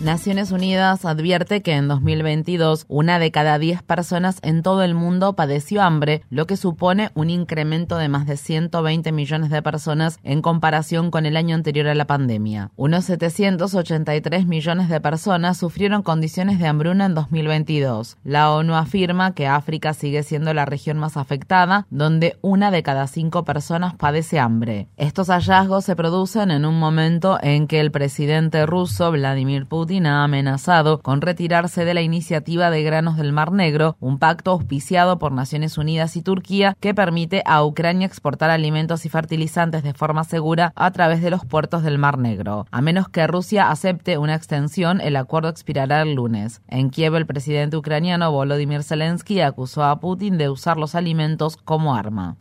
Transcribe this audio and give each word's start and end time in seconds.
Naciones 0.00 0.50
Unidas 0.50 1.04
advierte 1.04 1.60
que 1.60 1.74
en 1.74 1.86
2022 1.86 2.86
una 2.88 3.18
de 3.18 3.30
cada 3.30 3.58
10 3.58 3.82
personas 3.82 4.38
en 4.40 4.62
todo 4.62 4.82
el 4.82 4.94
mundo 4.94 5.34
padeció 5.34 5.82
hambre, 5.82 6.22
lo 6.30 6.46
que 6.46 6.56
supone 6.56 7.10
un 7.14 7.28
incremento 7.28 7.98
de 7.98 8.08
más 8.08 8.26
de 8.26 8.38
120 8.38 9.12
millones 9.12 9.50
de 9.50 9.60
personas 9.60 10.18
en 10.22 10.40
comparación 10.40 11.10
con 11.10 11.26
el 11.26 11.36
año 11.36 11.54
anterior 11.54 11.86
a 11.86 11.94
la 11.94 12.06
pandemia. 12.06 12.70
Unos 12.76 13.04
783 13.04 14.46
millones 14.46 14.88
de 14.88 15.02
personas 15.02 15.58
sufrieron 15.58 16.02
condiciones 16.02 16.58
de 16.58 16.66
hambruna 16.66 17.04
en 17.04 17.14
2022. 17.14 18.16
La 18.24 18.52
ONU 18.52 18.76
afirma 18.76 19.34
que 19.34 19.48
África 19.48 19.92
sigue 19.92 20.22
siendo 20.22 20.54
la 20.54 20.64
región 20.64 20.96
más 20.96 21.18
afectada, 21.18 21.86
donde 21.90 22.38
una 22.40 22.70
de 22.70 22.82
cada 22.82 23.06
cinco 23.06 23.44
personas 23.44 23.96
padece 23.96 24.38
hambre. 24.38 24.88
Estos 24.96 25.28
hallazgos 25.28 25.84
se 25.84 25.94
producen 25.94 26.50
en 26.50 26.64
un 26.64 26.78
momento 26.78 27.38
en 27.42 27.66
que 27.66 27.80
el 27.80 27.90
presidente 27.90 28.64
ruso 28.64 29.10
Vladimir 29.10 29.66
Putin 29.66 29.89
ha 29.98 30.22
amenazado 30.22 31.00
con 31.00 31.20
retirarse 31.20 31.84
de 31.84 31.94
la 31.94 32.00
iniciativa 32.00 32.70
de 32.70 32.82
granos 32.84 33.16
del 33.16 33.32
Mar 33.32 33.50
Negro, 33.50 33.96
un 33.98 34.18
pacto 34.20 34.52
auspiciado 34.52 35.18
por 35.18 35.32
Naciones 35.32 35.78
Unidas 35.78 36.16
y 36.16 36.22
Turquía 36.22 36.76
que 36.78 36.94
permite 36.94 37.42
a 37.44 37.64
Ucrania 37.64 38.06
exportar 38.06 38.50
alimentos 38.50 39.04
y 39.04 39.08
fertilizantes 39.08 39.82
de 39.82 39.92
forma 39.92 40.22
segura 40.22 40.72
a 40.76 40.92
través 40.92 41.22
de 41.22 41.30
los 41.30 41.44
puertos 41.44 41.82
del 41.82 41.98
Mar 41.98 42.18
Negro. 42.18 42.66
A 42.70 42.80
menos 42.80 43.08
que 43.08 43.26
Rusia 43.26 43.70
acepte 43.70 44.16
una 44.16 44.36
extensión, 44.36 45.00
el 45.00 45.16
acuerdo 45.16 45.48
expirará 45.48 46.02
el 46.02 46.14
lunes. 46.14 46.62
En 46.68 46.90
Kiev, 46.90 47.16
el 47.16 47.26
presidente 47.26 47.76
ucraniano 47.76 48.30
Volodymyr 48.30 48.84
Zelensky 48.84 49.40
acusó 49.40 49.82
a 49.82 49.98
Putin 49.98 50.38
de 50.38 50.48
usar 50.48 50.76
los 50.76 50.94
alimentos 50.94 51.56
como 51.56 51.96
arma. 51.96 52.36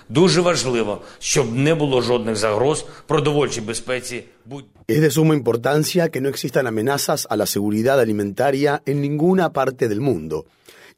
Es 4.87 5.01
de 5.01 5.11
suma 5.11 5.35
importancia 5.35 6.09
que 6.09 6.21
no 6.21 6.29
existan 6.29 6.67
amenazas 6.67 7.27
a 7.29 7.37
la 7.37 7.45
seguridad 7.45 7.99
alimentaria 7.99 8.81
en 8.85 9.01
ninguna 9.01 9.53
parte 9.53 9.87
del 9.87 10.01
mundo. 10.01 10.45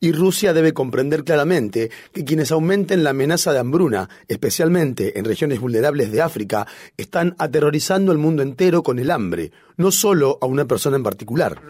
Y 0.03 0.13
Rusia 0.13 0.52
debe 0.53 0.73
comprender 0.73 1.23
claramente 1.23 1.91
que 2.11 2.25
quienes 2.25 2.52
aumenten 2.52 3.03
la 3.03 3.11
amenaza 3.11 3.53
de 3.53 3.59
hambruna, 3.59 4.09
especialmente 4.27 5.19
en 5.19 5.25
regiones 5.25 5.59
vulnerables 5.59 6.11
de 6.11 6.23
África, 6.23 6.66
están 6.97 7.35
aterrorizando 7.38 8.11
al 8.11 8.17
mundo 8.17 8.41
entero 8.41 8.81
con 8.81 8.97
el 8.97 9.11
hambre, 9.11 9.52
no 9.77 9.91
solo 9.91 10.39
a 10.41 10.47
una 10.47 10.65
persona 10.65 10.97
en 10.97 11.03
particular. 11.03 11.61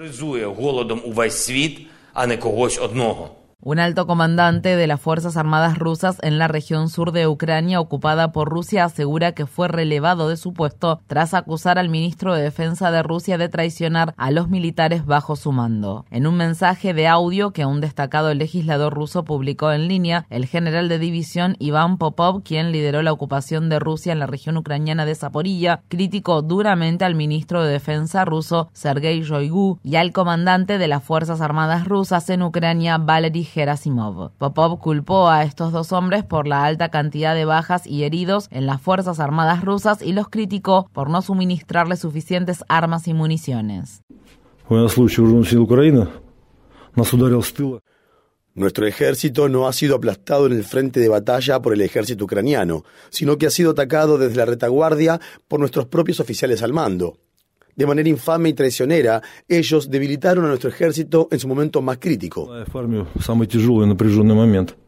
Un 3.64 3.78
alto 3.78 4.08
comandante 4.08 4.76
de 4.76 4.88
las 4.88 5.00
Fuerzas 5.00 5.38
Armadas 5.38 5.78
rusas 5.78 6.18
en 6.24 6.40
la 6.40 6.48
región 6.48 6.90
sur 6.90 7.12
de 7.12 7.28
Ucrania 7.28 7.80
ocupada 7.80 8.32
por 8.32 8.50
Rusia 8.50 8.86
asegura 8.86 9.34
que 9.34 9.46
fue 9.46 9.68
relevado 9.68 10.30
de 10.30 10.38
su 10.38 10.52
puesto 10.52 11.00
tras 11.06 11.36
acusar 11.36 11.78
al 11.78 11.88
ministro 11.88 12.34
de 12.34 12.42
Defensa 12.42 12.90
de 12.90 13.04
Rusia 13.04 13.38
de 13.38 13.50
traicionar 13.50 14.16
a 14.18 14.32
los 14.32 14.50
militares 14.50 15.06
bajo 15.06 15.36
su 15.36 15.52
mando. 15.52 16.08
En 16.10 16.26
un 16.26 16.38
mensaje 16.38 16.96
de 16.96 17.08
audio 17.08 17.52
que 17.52 17.68
un 17.68 17.82
destacado 17.82 18.34
legislador 18.34 18.96
ruso 18.96 19.26
publicó 19.26 19.72
en 19.72 19.88
línea, 19.88 20.26
el 20.32 20.48
general 20.48 20.90
de 20.90 20.98
división 20.98 21.56
Iván 21.60 22.00
Popov, 22.00 22.42
quien 22.42 22.72
lideró 22.72 23.04
la 23.04 23.14
ocupación 23.14 23.70
de 23.70 23.78
Rusia 23.78 24.12
en 24.12 24.18
la 24.18 24.26
región 24.26 24.58
ucraniana 24.58 25.06
de 25.06 25.14
Zaporilla, 25.14 25.84
criticó 25.88 26.42
duramente 26.42 27.06
al 27.06 27.14
ministro 27.14 27.64
de 27.64 27.74
Defensa 27.74 28.26
ruso 28.26 28.72
Sergei 28.74 29.22
Shoigu 29.22 29.78
y 29.84 29.98
al 29.98 30.14
comandante 30.14 30.80
de 30.80 30.88
las 30.88 31.04
Fuerzas 31.04 31.42
Armadas 31.42 31.88
rusas 31.88 32.28
en 32.32 32.42
Ucrania 32.42 32.98
Valery 32.98 33.51
Gerasimov. 33.52 34.32
Popov 34.38 34.80
culpó 34.80 35.30
a 35.30 35.44
estos 35.44 35.72
dos 35.72 35.92
hombres 35.92 36.24
por 36.24 36.48
la 36.48 36.64
alta 36.66 36.90
cantidad 36.90 37.36
de 37.36 37.46
bajas 37.46 37.86
y 37.86 38.04
heridos 38.04 38.48
en 38.52 38.66
las 38.66 38.82
Fuerzas 38.82 39.20
Armadas 39.20 39.64
rusas 39.64 40.02
y 40.02 40.14
los 40.14 40.30
criticó 40.30 40.90
por 40.94 41.10
no 41.10 41.22
suministrarles 41.22 42.00
suficientes 42.00 42.64
armas 42.68 43.08
y 43.08 43.14
municiones. 43.14 44.04
Nuestro 48.54 48.86
ejército 48.86 49.48
no 49.48 49.68
ha 49.68 49.72
sido 49.72 49.96
aplastado 49.96 50.46
en 50.46 50.52
el 50.52 50.66
frente 50.66 51.00
de 51.00 51.08
batalla 51.08 51.62
por 51.62 51.74
el 51.74 51.82
ejército 51.82 52.26
ucraniano, 52.26 52.84
sino 53.10 53.38
que 53.38 53.48
ha 53.48 53.50
sido 53.50 53.72
atacado 53.72 54.18
desde 54.18 54.36
la 54.36 54.46
retaguardia 54.46 55.22
por 55.48 55.62
nuestros 55.62 55.86
propios 55.86 56.20
oficiales 56.20 56.62
al 56.62 56.74
mando. 56.74 57.18
De 57.76 57.86
manera 57.86 58.10
infame 58.10 58.50
y 58.50 58.54
traicionera, 58.54 59.22
ellos 59.48 59.90
debilitaron 59.90 60.46
a 60.46 60.50
nuestro 60.50 60.70
ejército 60.70 61.28
en 61.32 61.40
su 61.40 61.48
momento 61.48 61.82
más 61.82 61.98
crítico. 61.98 62.50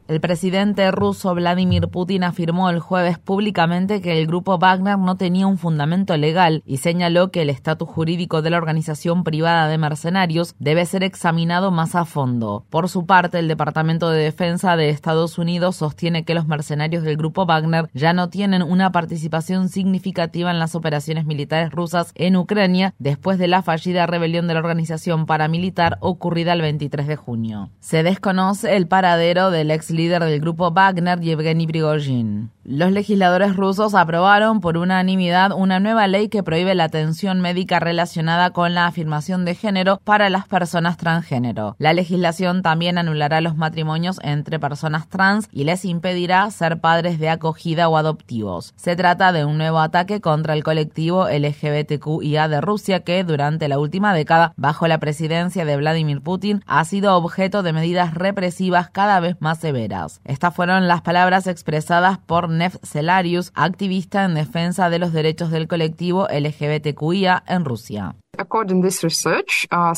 El 0.06 0.20
presidente 0.20 0.90
ruso 0.90 1.34
Vladimir 1.34 1.88
Putin 1.88 2.24
afirmó 2.24 2.68
el 2.68 2.78
jueves 2.78 3.18
públicamente 3.18 4.02
que 4.02 4.18
el 4.18 4.26
grupo 4.26 4.58
Wagner 4.58 4.98
no 4.98 5.16
tenía 5.16 5.46
un 5.46 5.56
fundamento 5.56 6.14
legal 6.18 6.62
y 6.66 6.76
señaló 6.76 7.30
que 7.30 7.40
el 7.40 7.48
estatus 7.48 7.88
jurídico 7.88 8.42
de 8.42 8.50
la 8.50 8.58
organización 8.58 9.24
privada 9.24 9.66
de 9.66 9.78
mercenarios 9.78 10.56
debe 10.58 10.84
ser 10.84 11.04
examinado 11.04 11.70
más 11.70 11.94
a 11.94 12.04
fondo. 12.04 12.66
Por 12.68 12.90
su 12.90 13.06
parte, 13.06 13.38
el 13.38 13.48
Departamento 13.48 14.10
de 14.10 14.22
Defensa 14.22 14.76
de 14.76 14.90
Estados 14.90 15.38
Unidos 15.38 15.76
sostiene 15.76 16.26
que 16.26 16.34
los 16.34 16.46
mercenarios 16.46 17.02
del 17.02 17.16
grupo 17.16 17.46
Wagner 17.46 17.88
ya 17.94 18.12
no 18.12 18.28
tienen 18.28 18.62
una 18.62 18.92
participación 18.92 19.70
significativa 19.70 20.50
en 20.50 20.58
las 20.58 20.74
operaciones 20.74 21.24
militares 21.24 21.70
rusas 21.70 22.12
en 22.14 22.36
Ucrania 22.36 22.92
después 22.98 23.38
de 23.38 23.48
la 23.48 23.62
fallida 23.62 24.04
rebelión 24.04 24.48
de 24.48 24.52
la 24.52 24.60
organización 24.60 25.24
paramilitar 25.24 25.96
ocurrida 26.00 26.52
el 26.52 26.60
23 26.60 27.06
de 27.06 27.16
junio. 27.16 27.70
Se 27.80 28.02
desconoce 28.02 28.76
el 28.76 28.86
paradero 28.86 29.50
del 29.50 29.70
ex 29.70 29.93
líder 29.94 30.24
del 30.24 30.40
grupo 30.40 30.70
Wagner, 30.70 31.20
Yevgeny 31.20 31.66
Prigozhin. 31.66 32.50
Los 32.64 32.92
legisladores 32.92 33.56
rusos 33.56 33.94
aprobaron 33.94 34.60
por 34.62 34.78
unanimidad 34.78 35.52
una 35.52 35.80
nueva 35.80 36.06
ley 36.06 36.30
que 36.30 36.42
prohíbe 36.42 36.74
la 36.74 36.84
atención 36.84 37.42
médica 37.42 37.78
relacionada 37.78 38.50
con 38.50 38.72
la 38.72 38.86
afirmación 38.86 39.44
de 39.44 39.54
género 39.54 40.00
para 40.02 40.30
las 40.30 40.48
personas 40.48 40.96
transgénero. 40.96 41.76
La 41.78 41.92
legislación 41.92 42.62
también 42.62 42.96
anulará 42.96 43.42
los 43.42 43.56
matrimonios 43.56 44.18
entre 44.22 44.58
personas 44.58 45.08
trans 45.08 45.48
y 45.52 45.64
les 45.64 45.84
impedirá 45.84 46.50
ser 46.50 46.80
padres 46.80 47.18
de 47.18 47.28
acogida 47.28 47.90
o 47.90 47.98
adoptivos. 47.98 48.72
Se 48.76 48.96
trata 48.96 49.32
de 49.32 49.44
un 49.44 49.58
nuevo 49.58 49.80
ataque 49.80 50.22
contra 50.22 50.54
el 50.54 50.64
colectivo 50.64 51.28
LGBTQIA 51.28 52.48
de 52.48 52.60
Rusia 52.62 53.00
que 53.00 53.24
durante 53.24 53.68
la 53.68 53.78
última 53.78 54.14
década, 54.14 54.54
bajo 54.56 54.88
la 54.88 54.98
presidencia 54.98 55.66
de 55.66 55.76
Vladimir 55.76 56.22
Putin, 56.22 56.62
ha 56.66 56.82
sido 56.86 57.14
objeto 57.14 57.62
de 57.62 57.74
medidas 57.74 58.14
represivas 58.14 58.88
cada 58.88 59.20
vez 59.20 59.36
más 59.40 59.58
severas. 59.58 59.83
Estas 60.24 60.54
fueron 60.54 60.88
las 60.88 61.02
palabras 61.02 61.46
expresadas 61.46 62.18
por 62.18 62.48
Nef 62.48 62.76
Celarius, 62.82 63.52
activista 63.54 64.24
en 64.24 64.34
defensa 64.34 64.90
de 64.90 64.98
los 64.98 65.12
derechos 65.12 65.50
del 65.50 65.68
colectivo 65.68 66.26
LGBTQIA 66.28 67.44
en 67.46 67.64
Rusia. 67.64 68.16
Uh, 68.36 69.94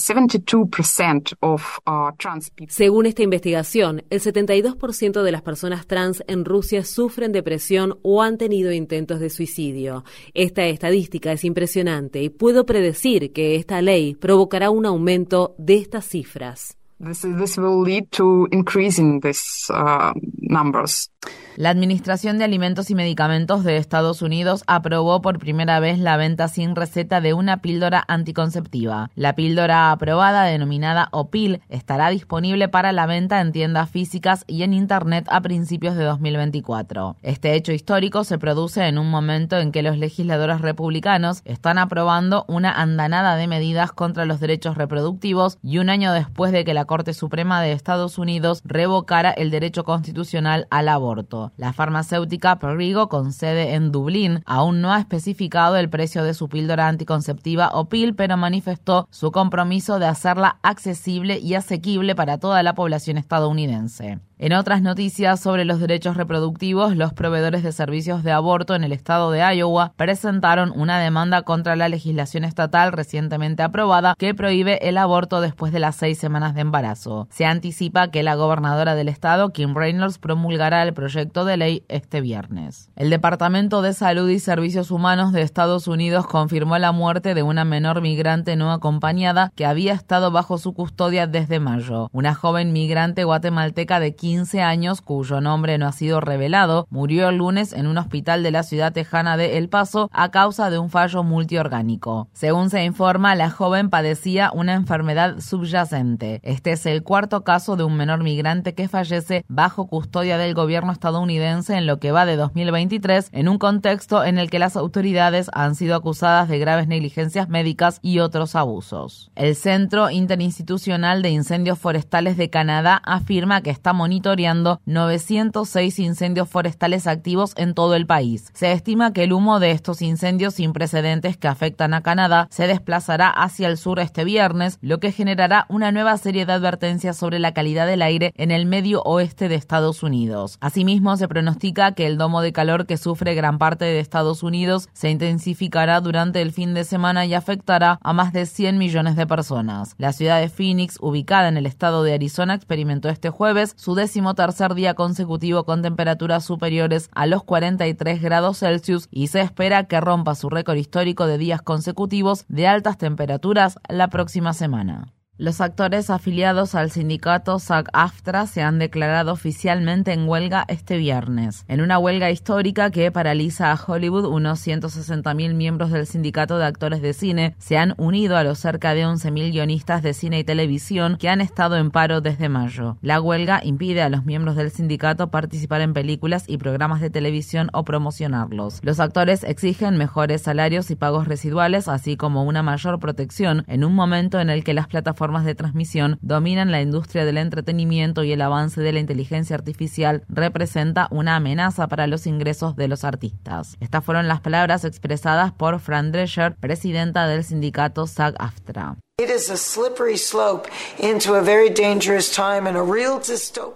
Según 2.69 3.07
esta 3.07 3.23
investigación, 3.23 4.05
el 4.11 4.21
72% 4.21 5.23
de 5.23 5.33
las 5.33 5.43
personas 5.43 5.87
trans 5.87 6.23
en 6.27 6.45
Rusia 6.45 6.85
sufren 6.85 7.33
depresión 7.33 7.99
o 8.03 8.23
han 8.23 8.37
tenido 8.37 8.73
intentos 8.73 9.21
de 9.21 9.31
suicidio. 9.31 10.05
Esta 10.35 10.67
estadística 10.67 11.33
es 11.33 11.45
impresionante 11.45 12.23
y 12.23 12.29
puedo 12.29 12.67
predecir 12.67 13.33
que 13.33 13.57
esta 13.57 13.81
ley 13.81 14.15
provocará 14.15 14.71
un 14.71 14.85
aumento 14.85 15.55
de 15.59 15.77
estas 15.77 16.05
cifras. 16.07 16.77
This 16.99 17.23
this 17.23 17.57
will 17.57 17.81
lead 17.81 18.11
to 18.13 18.49
increasing 18.51 19.21
these 19.21 19.71
uh, 19.73 20.15
numbers. 20.39 21.11
La 21.57 21.71
Administración 21.71 22.37
de 22.37 22.45
Alimentos 22.45 22.91
y 22.91 22.95
Medicamentos 22.95 23.65
de 23.65 23.79
Estados 23.79 24.21
Unidos 24.21 24.63
aprobó 24.67 25.23
por 25.23 25.39
primera 25.39 25.81
vez 25.81 25.99
la 25.99 26.19
venta 26.19 26.49
sin 26.49 26.77
receta 26.77 27.23
de 27.23 27.33
una 27.33 27.63
píldora 27.63 28.05
anticonceptiva. 28.09 29.11
La 29.15 29.35
píldora 29.35 29.91
aprobada, 29.91 30.45
denominada 30.45 31.09
OPIL, 31.13 31.63
estará 31.71 32.11
disponible 32.11 32.69
para 32.69 32.93
la 32.93 33.07
venta 33.07 33.41
en 33.41 33.53
tiendas 33.53 33.89
físicas 33.89 34.45
y 34.47 34.65
en 34.65 34.75
Internet 34.75 35.27
a 35.31 35.41
principios 35.41 35.97
de 35.97 36.05
2024. 36.05 37.17
Este 37.23 37.55
hecho 37.55 37.73
histórico 37.73 38.25
se 38.25 38.37
produce 38.37 38.87
en 38.87 38.99
un 38.99 39.09
momento 39.09 39.57
en 39.57 39.73
que 39.73 39.83
los 39.83 39.97
legisladores 39.97 40.61
republicanos 40.61 41.41
están 41.47 41.79
aprobando 41.79 42.45
una 42.49 42.71
andanada 42.71 43.35
de 43.37 43.47
medidas 43.47 43.93
contra 43.93 44.27
los 44.27 44.41
derechos 44.41 44.77
reproductivos 44.77 45.57
y 45.63 45.79
un 45.79 45.89
año 45.89 46.13
después 46.13 46.53
de 46.53 46.67
que 46.67 46.75
la 46.75 46.85
Corte 46.85 47.15
Suprema 47.15 47.63
de 47.63 47.73
Estados 47.73 48.19
Unidos 48.19 48.61
revocara 48.67 49.31
el 49.31 49.51
derecho 49.51 49.85
constitucional 49.85 50.67
al 50.69 50.91
aborto. 50.91 51.16
La 51.57 51.73
farmacéutica 51.73 52.59
Perrigo, 52.59 53.09
con 53.09 53.33
sede 53.33 53.75
en 53.75 53.93
Dublín, 53.93 54.43
aún 54.47 54.81
no 54.81 54.93
ha 54.93 54.99
especificado 54.99 55.77
el 55.77 55.89
precio 55.89 56.25
de 56.25 56.35
su 56.35 56.49
píldora 56.49 56.89
anticonceptiva 56.89 57.71
o 57.73 57.89
PIL, 57.89 58.15
pero 58.15 58.37
manifestó 58.37 59.09
su 59.11 59.33
compromiso 59.33 59.99
de 59.99 60.07
hacerla 60.07 60.59
accesible 60.63 61.39
y 61.39 61.55
asequible 61.55 62.15
para 62.15 62.39
toda 62.39 62.63
la 62.63 62.75
población 62.75 63.19
estadounidense. 63.19 64.21
En 64.39 64.53
otras 64.53 64.83
noticias 64.83 65.41
sobre 65.41 65.65
los 65.65 65.81
derechos 65.81 66.15
reproductivos, 66.15 66.95
los 66.95 67.15
proveedores 67.15 67.63
de 67.63 67.73
servicios 67.73 68.23
de 68.23 68.33
aborto 68.33 68.75
en 68.75 68.85
el 68.85 68.93
estado 68.93 69.31
de 69.31 69.41
Iowa 69.41 69.95
presentaron 69.97 70.75
una 70.77 71.01
demanda 71.01 71.41
contra 71.41 71.75
la 71.75 71.89
legislación 71.89 72.45
estatal 72.45 72.93
recientemente 72.93 73.63
aprobada 73.63 74.15
que 74.19 74.35
prohíbe 74.35 74.87
el 74.87 74.99
aborto 74.99 75.41
después 75.41 75.73
de 75.73 75.79
las 75.79 75.97
seis 75.97 76.19
semanas 76.19 76.55
de 76.55 76.61
embarazo. 76.61 77.29
Se 77.31 77.47
anticipa 77.47 78.09
que 78.09 78.23
la 78.23 78.35
gobernadora 78.35 78.95
del 78.95 79.09
estado, 79.09 79.55
Kim 79.55 79.75
Reynolds, 79.75 80.19
promulgará 80.19 80.83
el 80.83 80.93
proyecto 80.93 81.47
de 81.47 81.57
ley 81.57 81.85
este 81.89 82.21
viernes. 82.21 82.91
El 82.95 83.09
Departamento 83.09 83.81
de 83.81 83.95
Salud 83.95 84.29
y 84.29 84.39
Servicios 84.39 84.91
Humanos 84.91 85.33
de 85.33 85.41
Estados 85.41 85.89
Unidos 85.89 86.27
confirmó 86.27 86.77
la 86.77 86.93
muerte 86.93 87.33
de 87.33 87.43
una 87.43 87.65
menor 87.65 88.03
migrante 88.03 88.55
no 88.57 88.71
acompañada 88.71 89.51
que 89.55 89.65
había 89.65 89.95
estado 89.95 90.31
bajo 90.31 90.59
su 90.59 90.75
custodia 90.75 91.27
desde 91.27 91.59
mayo. 91.59 92.11
Una 92.13 92.35
joven 92.35 92.75
migrante 92.75 93.25
guatemalteca 93.25 93.99
de 93.99 94.15
15 94.15 94.26
años, 94.61 95.03
cuyo 95.03 95.41
nombre 95.41 95.79
no 95.79 95.87
ha 95.87 95.93
sido 95.93 96.21
revelado, 96.21 96.87
murió 96.91 97.29
el 97.29 97.37
lunes 97.37 97.73
en 97.73 97.87
un 97.87 97.99
hospital 97.99 98.43
de 98.43 98.51
la 98.51 98.65
ciudad 98.65 98.93
tejana 98.93 99.37
de 99.37 99.57
El 99.57 99.69
Paso 99.69 100.11
a 100.13 100.31
causa 100.31 100.69
de 100.69 100.79
un 100.79 100.91
fallo 100.91 101.23
multiorgánico. 101.23 102.29
Según 102.33 102.71
se 102.71 102.85
informa, 102.85 103.35
la 103.35 103.51
joven 103.51 103.89
padecía 103.89 104.51
una 104.53 104.75
enfermedad 104.75 105.41
subyacente. 105.41 106.41
Este 106.43 106.73
es 106.73 106.87
el 106.87 107.03
cuarto 107.03 107.45
caso 107.45 107.77
de 107.77 107.85
un 107.85 107.97
menor 107.97 108.23
migrante 108.23 108.75
que 108.75 108.89
fallece 108.89 109.45
bajo 109.49 109.87
custodia 109.87 110.39
del 110.39 110.55
gobierno 110.55 110.93
estadounidense 110.93 111.77
en 111.77 111.87
lo 111.87 111.99
que 111.99 112.13
va 112.13 112.27
de 112.27 112.37
2023, 112.37 113.31
en 113.33 113.49
un 113.49 113.59
contexto 113.59 114.25
en 114.25 114.39
el 114.39 114.51
que 114.51 114.59
las 114.59 114.77
autoridades 114.77 115.51
han 115.53 115.75
sido 115.75 115.95
acusadas 115.95 116.49
de 116.49 116.59
graves 116.59 116.89
negligencias 116.89 117.49
médicas 117.49 118.01
y 118.03 118.19
otros 118.19 118.57
abusos. 118.57 119.31
El 119.37 119.55
Centro 119.55 120.11
Interinstitucional 120.11 121.23
de 121.23 121.31
Incendios 121.31 121.79
Forestales 121.79 122.37
de 122.37 122.51
Canadá 122.51 123.01
afirma 123.05 123.61
que 123.61 123.71
está 123.71 123.93
monitoreando 123.93 124.16
monitoreando 124.17 124.81
906 124.87 125.99
incendios 125.99 126.49
forestales 126.49 127.07
activos 127.07 127.53
en 127.57 127.75
todo 127.75 127.95
el 127.95 128.07
país. 128.07 128.51
Se 128.55 128.73
estima 128.73 129.13
que 129.13 129.25
el 129.25 129.35
humo 129.35 129.61
de 129.61 129.73
estos 129.73 130.01
incendios 130.01 130.55
sin 130.55 130.73
precedentes 130.73 131.37
que 131.37 131.49
afectan 131.49 131.93
a 131.93 132.01
Canadá 132.01 132.49
se 132.51 132.67
desplazará 132.67 133.29
hacia 133.29 133.69
el 133.69 133.77
sur 133.77 134.01
este 134.01 134.25
viernes, 134.25 134.79
lo 134.81 135.01
que 135.01 135.13
generará 135.13 135.67
una 135.69 135.93
nueva 135.93 136.17
serie 136.17 136.47
de 136.47 136.55
advertencias 136.55 137.19
sobre 137.19 137.39
la 137.39 137.53
calidad 137.53 137.87
del 137.87 138.01
aire 138.01 138.33
en 138.37 138.51
el 138.51 138.65
medio 138.65 139.03
oeste 139.03 139.51
de 139.51 139.57
Estados 139.57 140.03
Unidos. 140.03 140.57
Asimismo, 140.63 141.15
se 141.19 141.29
pronostica 141.29 141.93
que 141.93 142.07
el 142.07 142.17
domo 142.17 142.41
de 142.41 142.55
calor 142.55 142.87
que 142.87 142.97
sufre 142.97 143.35
gran 143.35 143.59
parte 143.59 143.85
de 143.85 144.01
Estados 144.01 144.43
Unidos 144.43 144.89
se 144.95 145.11
intensificará 145.11 146.01
durante 146.01 146.41
el 146.41 146.53
fin 146.53 146.73
de 146.73 146.85
semana 146.85 147.27
y 147.27 147.35
afectará 147.35 147.99
a 148.03 148.13
más 148.15 148.33
de 148.33 148.47
100 148.47 148.79
millones 148.79 149.15
de 149.15 149.27
personas. 149.27 149.95
La 149.99 150.15
ciudad 150.15 150.41
de 150.41 150.49
Phoenix, 150.49 150.97
ubicada 151.01 151.49
en 151.49 151.59
el 151.59 151.67
estado 151.67 152.03
de 152.03 152.15
Arizona, 152.15 152.55
experimentó 152.55 153.11
este 153.11 153.29
jueves 153.29 153.75
su 153.77 153.95
tercer 154.35 154.75
día 154.75 154.95
consecutivo 154.95 155.65
con 155.65 155.83
temperaturas 155.83 156.45
superiores 156.45 157.11
a 157.15 157.27
los 157.27 157.43
43 157.45 158.23
grados 158.23 158.59
Celsius 158.59 159.09
y 159.11 159.29
se 159.29 159.41
espera 159.41 159.85
que 159.85 160.01
rompa 160.01 160.35
su 160.35 160.49
récord 160.49 160.77
histórico 160.77 161.27
de 161.27 161.39
días 161.39 161.63
consecutivos 161.63 162.45
de 162.49 162.67
altas 162.67 162.99
temperaturas 162.99 163.79
la 163.89 164.09
próxima 164.09 164.53
semana. 164.53 165.16
Los 165.39 165.61
actores 165.61 166.09
afiliados 166.09 166.75
al 166.75 166.91
sindicato 166.91 167.59
SAG-AFTRA 167.59 168.47
se 168.47 168.63
han 168.63 168.79
declarado 168.79 169.33
oficialmente 169.33 170.15
en 170.15 170.27
huelga 170.27 170.65
este 170.67 170.97
viernes. 170.97 171.67
En 171.69 171.83
una 171.83 171.99
huelga 171.99 172.31
histórica 172.31 172.91
que 172.91 173.13
paraliza 173.13 173.71
a 173.71 173.79
Hollywood, 173.79 174.25
unos 174.25 174.67
160.000 174.67 175.53
miembros 175.53 175.91
del 175.91 176.07
sindicato 176.07 176.57
de 176.57 176.65
actores 176.65 177.03
de 177.03 177.13
cine 177.13 177.55
se 177.59 177.77
han 177.77 177.93
unido 177.99 178.39
a 178.39 178.45
los 178.45 178.61
cerca 178.61 178.95
de 178.95 179.05
11.000 179.05 179.53
guionistas 179.53 180.03
de 180.03 180.15
cine 180.15 180.39
y 180.39 180.45
televisión 180.45 181.19
que 181.19 181.29
han 181.29 181.43
estado 181.43 181.77
en 181.77 181.91
paro 181.91 182.23
desde 182.23 182.49
mayo. 182.49 182.97
La 183.03 183.21
huelga 183.21 183.61
impide 183.63 184.01
a 184.01 184.09
los 184.09 184.25
miembros 184.25 184.57
del 184.57 184.71
sindicato 184.71 185.31
participar 185.31 185.83
en 185.83 185.93
películas 185.93 186.45
y 186.47 186.57
programas 186.57 187.03
de 187.03 187.11
televisión 187.11 187.69
o 187.75 187.85
promocionarlos. 187.85 188.81
Los 188.83 189.01
actores 189.01 189.45
exigen 189.45 189.99
mejores 189.99 190.41
salarios 190.41 190.91
y 190.91 190.97
pagos 190.97 191.29
residuales, 191.29 191.89
así 191.89 192.17
como 192.17 192.45
una 192.45 192.63
mayor 192.63 192.99
protección 192.99 193.65
en 193.67 193.85
un 193.85 193.95
momento 193.95 194.41
en 194.41 194.49
el 194.49 194.65
que 194.65 194.73
las 194.73 194.87
plataformas 194.87 195.26
formas 195.27 195.45
de 195.45 195.57
transmisión 195.57 196.19
dominan 196.23 196.71
la 196.71 196.81
industria 196.81 197.25
del 197.25 197.39
entretenimiento 197.39 198.23
y 198.23 198.31
el 198.31 198.41
avance 198.41 198.81
de 198.81 198.93
la 198.93 199.01
inteligencia 199.01 199.57
artificial 199.57 200.23
representa 200.29 201.09
una 201.11 201.35
amenaza 201.35 201.89
para 201.89 202.07
los 202.07 202.29
ingresos 202.29 202.77
de 202.77 202.87
los 202.87 203.03
artistas. 203.03 203.77
Estas 203.81 204.05
fueron 204.05 204.29
las 204.29 204.41
palabras 204.41 204.85
expresadas 204.85 205.51
por 205.51 205.81
Fran 205.81 206.13
Drescher, 206.13 206.55
presidenta 206.55 207.27
del 207.27 207.43
sindicato 207.43 208.07
SAG-AFTRA. 208.07 208.99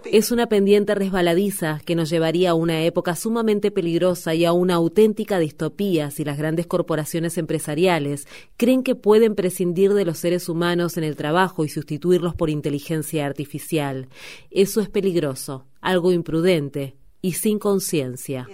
Es 0.05 0.29
una 0.29 0.45
pendiente 0.45 0.93
resbaladiza 0.93 1.81
que 1.83 1.95
nos 1.95 2.11
llevaría 2.11 2.51
a 2.51 2.53
una 2.53 2.83
época 2.83 3.15
sumamente 3.15 3.71
peligrosa 3.71 4.35
y 4.35 4.45
a 4.45 4.53
una 4.53 4.75
auténtica 4.75 5.39
distopía 5.39 6.11
si 6.11 6.23
las 6.23 6.37
grandes 6.37 6.67
corporaciones 6.67 7.39
empresariales 7.39 8.27
creen 8.55 8.83
que 8.83 8.93
pueden 8.93 9.33
prescindir 9.33 9.95
de 9.95 10.05
los 10.05 10.19
seres 10.19 10.47
humanos 10.47 10.97
en 10.97 11.05
el 11.05 11.15
trabajo 11.15 11.65
y 11.65 11.69
sustituirlos 11.69 12.35
por 12.35 12.51
inteligencia 12.51 13.25
artificial. 13.25 14.09
Eso 14.51 14.79
es 14.79 14.89
peligroso, 14.89 15.65
algo 15.81 16.11
imprudente, 16.11 16.97
y 17.23 17.33
sin 17.33 17.57
conciencia. 17.57 18.47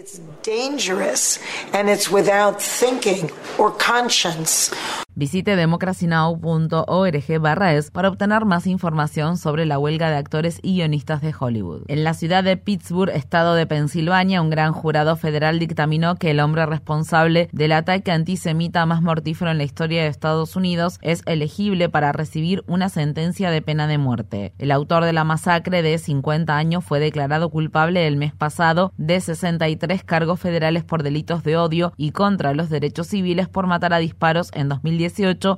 Visite 5.17 5.55
democracynow.org 5.55 7.39
barra 7.41 7.73
es 7.73 7.89
para 7.89 8.09
obtener 8.09 8.45
más 8.45 8.67
información 8.67 9.37
sobre 9.37 9.65
la 9.65 9.79
huelga 9.79 10.11
de 10.11 10.15
actores 10.15 10.59
y 10.61 10.75
guionistas 10.75 11.21
de 11.21 11.33
Hollywood. 11.33 11.85
En 11.87 12.03
la 12.03 12.13
ciudad 12.13 12.43
de 12.43 12.55
Pittsburgh, 12.55 13.09
estado 13.09 13.55
de 13.55 13.65
Pensilvania, 13.65 14.43
un 14.43 14.51
gran 14.51 14.73
jurado 14.73 15.15
federal 15.15 15.57
dictaminó 15.57 16.17
que 16.17 16.29
el 16.29 16.39
hombre 16.39 16.67
responsable 16.67 17.49
del 17.51 17.71
ataque 17.71 18.11
antisemita 18.11 18.85
más 18.85 19.01
mortífero 19.01 19.49
en 19.49 19.57
la 19.57 19.63
historia 19.63 20.03
de 20.03 20.09
Estados 20.09 20.55
Unidos 20.55 20.99
es 21.01 21.23
elegible 21.25 21.89
para 21.89 22.11
recibir 22.11 22.63
una 22.67 22.87
sentencia 22.87 23.49
de 23.49 23.63
pena 23.63 23.87
de 23.87 23.97
muerte. 23.97 24.53
El 24.59 24.71
autor 24.71 25.03
de 25.03 25.13
la 25.13 25.23
masacre 25.23 25.81
de 25.81 25.97
50 25.97 26.55
años 26.55 26.85
fue 26.85 26.99
declarado 26.99 27.49
culpable 27.49 28.05
el 28.05 28.17
mes 28.17 28.35
pasado 28.35 28.93
de 28.97 29.19
63 29.19 30.03
cargos 30.03 30.39
federales 30.39 30.83
por 30.83 31.01
delitos 31.01 31.41
de 31.41 31.57
odio 31.57 31.91
y 31.97 32.11
contra 32.11 32.53
los 32.53 32.69
derechos 32.69 33.07
civiles 33.07 33.49
por 33.49 33.65
matar 33.65 33.95
a 33.95 33.97
disparos 33.97 34.51
en 34.53 34.69
2010 34.69 35.06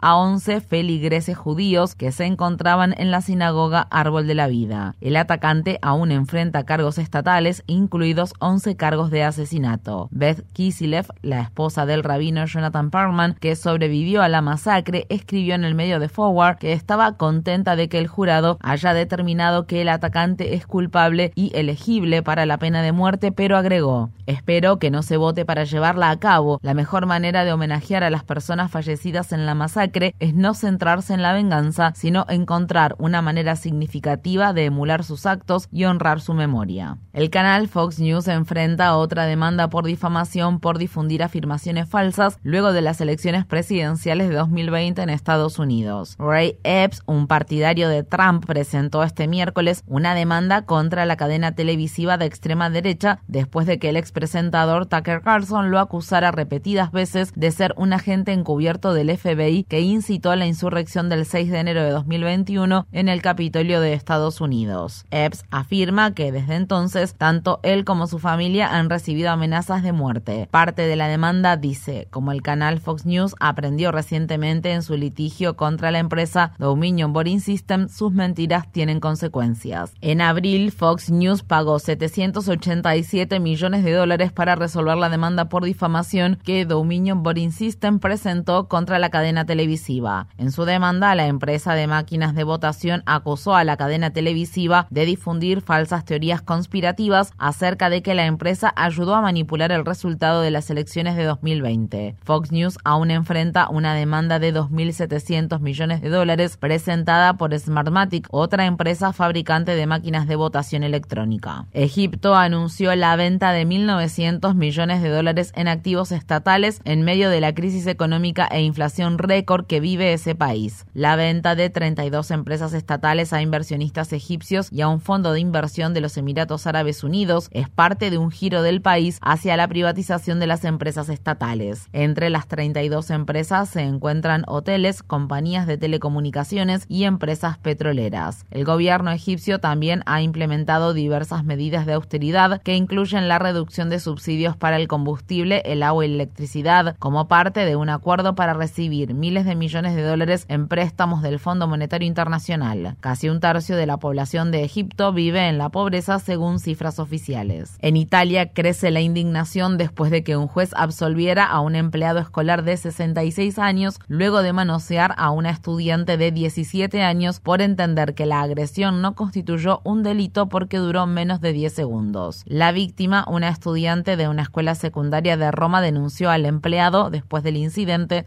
a 0.01 0.15
11 0.15 0.61
feligreses 0.61 1.35
judíos 1.37 1.95
que 1.95 2.11
se 2.11 2.25
encontraban 2.25 2.93
en 2.97 3.09
la 3.09 3.21
sinagoga 3.21 3.87
Árbol 3.89 4.27
de 4.27 4.35
la 4.35 4.47
Vida. 4.47 4.95
El 5.01 5.15
atacante 5.15 5.79
aún 5.81 6.11
enfrenta 6.11 6.65
cargos 6.65 6.97
estatales, 6.97 7.63
incluidos 7.65 8.33
11 8.39 8.75
cargos 8.75 9.09
de 9.09 9.23
asesinato. 9.23 10.07
Beth 10.11 10.45
Kisilev, 10.53 11.07
la 11.21 11.41
esposa 11.41 11.85
del 11.85 12.03
rabino 12.03 12.45
Jonathan 12.45 12.91
Perlman, 12.91 13.35
que 13.39 13.55
sobrevivió 13.55 14.21
a 14.21 14.29
la 14.29 14.41
masacre, 14.41 15.07
escribió 15.09 15.55
en 15.55 15.63
el 15.63 15.75
medio 15.75 15.99
de 15.99 16.09
Forward 16.09 16.57
que 16.57 16.73
estaba 16.73 17.17
contenta 17.17 17.75
de 17.75 17.89
que 17.89 17.97
el 17.97 18.07
jurado 18.07 18.59
haya 18.61 18.93
determinado 18.93 19.65
que 19.65 19.81
el 19.81 19.89
atacante 19.89 20.53
es 20.53 20.67
culpable 20.67 21.31
y 21.35 21.51
elegible 21.55 22.23
para 22.23 22.45
la 22.45 22.57
pena 22.57 22.81
de 22.81 22.91
muerte, 22.91 23.31
pero 23.31 23.57
agregó, 23.57 24.09
espero 24.25 24.77
que 24.77 24.91
no 24.91 25.01
se 25.01 25.17
vote 25.17 25.43
para 25.43 25.63
llevarla 25.63 26.11
a 26.11 26.19
cabo. 26.19 26.59
La 26.61 26.73
mejor 26.73 27.07
manera 27.07 27.43
de 27.43 27.51
homenajear 27.51 28.03
a 28.03 28.09
las 28.09 28.23
personas 28.23 28.71
fallecidas 28.71 29.31
en 29.31 29.38
en 29.39 29.45
la 29.45 29.55
masacre 29.55 30.15
es 30.19 30.33
no 30.33 30.53
centrarse 30.53 31.13
en 31.13 31.21
la 31.21 31.33
venganza, 31.33 31.93
sino 31.95 32.25
encontrar 32.29 32.95
una 32.99 33.21
manera 33.21 33.55
significativa 33.55 34.53
de 34.53 34.65
emular 34.65 35.03
sus 35.03 35.25
actos 35.25 35.67
y 35.71 35.85
honrar 35.85 36.21
su 36.21 36.33
memoria. 36.33 36.97
El 37.13 37.29
canal 37.29 37.67
Fox 37.67 37.99
News 37.99 38.27
enfrenta 38.27 38.95
otra 38.95 39.25
demanda 39.25 39.69
por 39.69 39.85
difamación 39.85 40.59
por 40.59 40.77
difundir 40.77 41.23
afirmaciones 41.23 41.87
falsas 41.87 42.39
luego 42.43 42.73
de 42.73 42.81
las 42.81 43.01
elecciones 43.01 43.45
presidenciales 43.45 44.29
de 44.29 44.35
2020 44.35 45.01
en 45.01 45.09
Estados 45.09 45.59
Unidos. 45.59 46.15
Ray 46.19 46.57
Epps, 46.63 47.01
un 47.05 47.27
partidario 47.27 47.89
de 47.89 48.03
Trump, 48.03 48.45
presentó 48.45 49.03
este 49.03 49.27
miércoles 49.27 49.83
una 49.87 50.13
demanda 50.15 50.63
contra 50.63 51.05
la 51.05 51.17
cadena 51.17 51.53
televisiva 51.53 52.17
de 52.17 52.25
extrema 52.25 52.69
derecha 52.69 53.19
después 53.27 53.67
de 53.67 53.79
que 53.79 53.89
el 53.89 53.97
expresentador 53.97 54.85
Tucker 54.85 55.21
Carlson 55.21 55.71
lo 55.71 55.79
acusara 55.79 56.31
repetidas 56.31 56.91
veces 56.91 57.33
de 57.35 57.51
ser 57.51 57.73
un 57.77 57.93
agente 57.93 58.31
encubierto 58.31 58.93
del 58.93 59.15
FBI 59.17 59.28
que 59.67 59.81
incitó 59.81 60.31
a 60.31 60.35
la 60.35 60.47
insurrección 60.47 61.07
del 61.07 61.23
6 61.23 61.51
de 61.51 61.59
enero 61.59 61.83
de 61.83 61.91
2021 61.91 62.87
en 62.91 63.09
el 63.09 63.21
Capitolio 63.21 63.79
de 63.79 63.93
Estados 63.93 64.41
Unidos. 64.41 65.05
Epps 65.11 65.45
afirma 65.51 66.15
que 66.15 66.31
desde 66.31 66.55
entonces 66.55 67.13
tanto 67.13 67.59
él 67.61 67.85
como 67.85 68.07
su 68.07 68.17
familia 68.17 68.75
han 68.75 68.89
recibido 68.89 69.29
amenazas 69.29 69.83
de 69.83 69.91
muerte. 69.91 70.47
Parte 70.49 70.81
de 70.81 70.95
la 70.95 71.07
demanda 71.07 71.57
dice, 71.57 72.07
como 72.09 72.31
el 72.31 72.41
canal 72.41 72.79
Fox 72.79 73.05
News 73.05 73.35
aprendió 73.39 73.91
recientemente 73.91 74.71
en 74.71 74.81
su 74.81 74.97
litigio 74.97 75.55
contra 75.55 75.91
la 75.91 75.99
empresa 75.99 76.53
Dominion 76.57 77.13
Boring 77.13 77.39
System, 77.39 77.87
sus 77.87 78.11
mentiras 78.11 78.71
tienen 78.71 78.99
consecuencias. 78.99 79.93
En 80.01 80.21
abril, 80.21 80.71
Fox 80.71 81.11
News 81.11 81.43
pagó 81.43 81.77
787 81.77 83.39
millones 83.39 83.83
de 83.83 83.93
dólares 83.93 84.31
para 84.31 84.55
resolver 84.55 84.97
la 84.97 85.09
demanda 85.09 85.49
por 85.49 85.65
difamación 85.65 86.39
que 86.43 86.65
Dominion 86.65 87.21
Boring 87.21 87.51
System 87.51 87.99
presentó 87.99 88.67
contra 88.67 88.97
la 88.97 89.09
cadena 89.19 89.45
televisiva. 89.45 90.27
En 90.37 90.49
su 90.49 90.63
demanda, 90.63 91.13
la 91.13 91.27
empresa 91.27 91.73
de 91.73 91.87
máquinas 91.87 92.35
de 92.35 92.45
votación 92.45 93.03
acusó 93.05 93.53
a 93.53 93.65
la 93.65 93.75
cadena 93.75 94.11
televisiva 94.11 94.87
de 94.91 95.03
difundir 95.03 95.59
falsas 95.59 96.05
teorías 96.05 96.41
conspirativas 96.41 97.33
acerca 97.37 97.89
de 97.89 98.01
que 98.01 98.13
la 98.13 98.27
empresa 98.27 98.71
ayudó 98.77 99.15
a 99.15 99.21
manipular 99.21 99.73
el 99.73 99.83
resultado 99.83 100.39
de 100.39 100.51
las 100.51 100.69
elecciones 100.69 101.17
de 101.17 101.25
2020. 101.25 102.15
Fox 102.23 102.53
News 102.53 102.77
aún 102.85 103.11
enfrenta 103.11 103.67
una 103.67 103.93
demanda 103.93 104.39
de 104.39 104.53
2.700 104.53 105.59
millones 105.59 106.01
de 106.01 106.07
dólares 106.07 106.55
presentada 106.55 107.33
por 107.33 107.53
Smartmatic, 107.59 108.25
otra 108.31 108.67
empresa 108.67 109.11
fabricante 109.11 109.75
de 109.75 109.85
máquinas 109.85 110.29
de 110.29 110.37
votación 110.37 110.83
electrónica. 110.83 111.65
Egipto 111.73 112.35
anunció 112.35 112.95
la 112.95 113.17
venta 113.17 113.51
de 113.51 113.67
1.900 113.67 114.55
millones 114.55 115.01
de 115.01 115.09
dólares 115.09 115.51
en 115.57 115.67
activos 115.67 116.13
estatales 116.13 116.79
en 116.85 117.03
medio 117.03 117.29
de 117.29 117.41
la 117.41 117.53
crisis 117.53 117.85
económica 117.85 118.47
e 118.49 118.61
inflación 118.61 118.98
récord 119.17 119.65
que 119.65 119.79
vive 119.79 120.13
ese 120.13 120.35
país. 120.35 120.85
La 120.93 121.15
venta 121.15 121.55
de 121.55 121.69
32 121.69 122.31
empresas 122.31 122.73
estatales 122.73 123.33
a 123.33 123.41
inversionistas 123.41 124.13
egipcios 124.13 124.71
y 124.71 124.81
a 124.81 124.87
un 124.87 124.99
fondo 124.99 125.31
de 125.31 125.39
inversión 125.39 125.93
de 125.93 126.01
los 126.01 126.17
Emiratos 126.17 126.67
Árabes 126.67 127.03
Unidos 127.03 127.49
es 127.51 127.69
parte 127.69 128.09
de 128.09 128.17
un 128.17 128.31
giro 128.31 128.61
del 128.61 128.81
país 128.81 129.19
hacia 129.21 129.55
la 129.57 129.67
privatización 129.67 130.39
de 130.39 130.47
las 130.47 130.65
empresas 130.65 131.09
estatales. 131.09 131.87
Entre 131.93 132.29
las 132.29 132.47
32 132.47 133.09
empresas 133.11 133.69
se 133.69 133.81
encuentran 133.81 134.43
hoteles, 134.47 135.03
compañías 135.03 135.67
de 135.67 135.77
telecomunicaciones 135.77 136.85
y 136.87 137.05
empresas 137.05 137.57
petroleras. 137.57 138.45
El 138.51 138.65
gobierno 138.65 139.11
egipcio 139.11 139.59
también 139.59 140.03
ha 140.05 140.21
implementado 140.21 140.93
diversas 140.93 141.43
medidas 141.43 141.85
de 141.85 141.93
austeridad 141.93 142.61
que 142.61 142.75
incluyen 142.75 143.27
la 143.27 143.39
reducción 143.39 143.89
de 143.89 143.99
subsidios 143.99 144.57
para 144.57 144.77
el 144.77 144.87
combustible, 144.87 145.61
el 145.65 145.83
agua 145.83 146.05
y 146.05 146.09
la 146.09 146.15
electricidad, 146.15 146.95
como 146.99 147.27
parte 147.27 147.65
de 147.65 147.75
un 147.75 147.89
acuerdo 147.89 148.35
para 148.35 148.53
recibir 148.53 148.88
miles 148.89 149.45
de 149.45 149.55
millones 149.55 149.95
de 149.95 150.03
dólares 150.03 150.45
en 150.49 150.67
préstamos 150.67 151.21
del 151.21 151.39
Fondo 151.39 151.67
Monetario 151.67 152.07
Internacional. 152.07 152.95
Casi 152.99 153.29
un 153.29 153.39
tercio 153.39 153.75
de 153.75 153.85
la 153.85 153.97
población 153.97 154.51
de 154.51 154.63
Egipto 154.63 155.13
vive 155.13 155.47
en 155.47 155.57
la 155.57 155.69
pobreza 155.69 156.19
según 156.19 156.59
cifras 156.59 156.99
oficiales. 156.99 157.77
En 157.79 157.95
Italia 157.95 158.51
crece 158.51 158.91
la 158.91 159.01
indignación 159.01 159.77
después 159.77 160.11
de 160.11 160.23
que 160.23 160.35
un 160.35 160.47
juez 160.47 160.71
absolviera 160.75 161.45
a 161.45 161.59
un 161.61 161.75
empleado 161.75 162.19
escolar 162.19 162.63
de 162.63 162.77
66 162.77 163.59
años 163.59 163.99
luego 164.07 164.41
de 164.41 164.53
manosear 164.53 165.13
a 165.17 165.31
una 165.31 165.51
estudiante 165.51 166.17
de 166.17 166.31
17 166.31 167.01
años 167.01 167.39
por 167.39 167.61
entender 167.61 168.13
que 168.15 168.25
la 168.25 168.41
agresión 168.41 169.01
no 169.01 169.15
constituyó 169.15 169.81
un 169.83 170.03
delito 170.03 170.49
porque 170.49 170.77
duró 170.77 171.05
menos 171.05 171.41
de 171.41 171.53
10 171.53 171.73
segundos. 171.73 172.43
La 172.45 172.71
víctima, 172.71 173.25
una 173.27 173.49
estudiante 173.49 174.17
de 174.17 174.27
una 174.27 174.41
escuela 174.41 174.75
secundaria 174.75 175.37
de 175.37 175.51
Roma, 175.51 175.81
denunció 175.81 176.29
al 176.29 176.45
empleado 176.45 177.09
después 177.09 177.43
del 177.43 177.57
incidente 177.57 178.25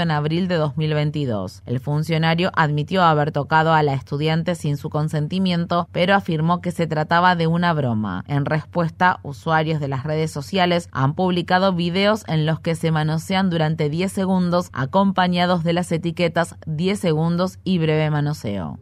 en 0.00 0.10
abril 0.10 0.48
de 0.48 0.56
2022. 0.56 1.62
El 1.66 1.80
funcionario 1.80 2.50
admitió 2.54 3.02
haber 3.02 3.32
tocado 3.32 3.72
a 3.72 3.82
la 3.82 3.94
estudiante 3.94 4.54
sin 4.54 4.76
su 4.76 4.90
consentimiento, 4.90 5.88
pero 5.92 6.14
afirmó 6.14 6.60
que 6.60 6.70
se 6.70 6.86
trataba 6.86 7.36
de 7.36 7.46
una 7.46 7.72
broma. 7.72 8.24
En 8.28 8.44
respuesta, 8.44 9.18
usuarios 9.22 9.80
de 9.80 9.88
las 9.88 10.04
redes 10.04 10.30
sociales 10.30 10.88
han 10.92 11.14
publicado 11.14 11.72
videos 11.72 12.24
en 12.28 12.46
los 12.46 12.60
que 12.60 12.74
se 12.74 12.90
manosean 12.90 13.50
durante 13.50 13.88
10 13.88 14.12
segundos 14.12 14.68
acompañados 14.72 15.64
de 15.64 15.72
las 15.72 15.90
etiquetas 15.92 16.56
10 16.66 16.98
segundos 16.98 17.58
y 17.64 17.78
breve 17.78 18.10
manoseo. 18.10 18.78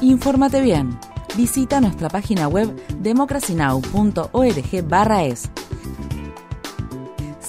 Infórmate 0.00 0.60
bien. 0.60 0.98
Visita 1.36 1.80
nuestra 1.80 2.08
página 2.08 2.46
web 2.46 2.72
democracynow.org/es. 3.00 5.50